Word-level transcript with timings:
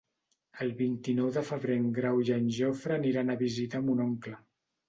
El 0.63 0.71
vint-i-nou 0.79 1.29
de 1.35 1.43
febrer 1.51 1.77
en 1.81 1.85
Grau 1.99 2.23
i 2.29 2.33
en 2.39 2.49
Jofre 2.57 2.97
aniran 2.99 3.33
a 3.35 3.39
visitar 3.47 3.87
mon 3.91 4.03
oncle. 4.11 4.43